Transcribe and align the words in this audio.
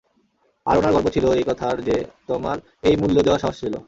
আর 0.65 0.75
উনার 0.79 0.93
গর্ব 0.95 1.07
ছিল 1.15 1.25
এই 1.31 1.45
কথার 1.49 1.75
যে 1.87 1.95
তোমার 2.27 2.57
এই 2.83 2.95
মূল্যে 3.01 3.25
দেওয়ার 3.25 3.41
সাহস 3.43 3.57
ছিল। 3.59 3.73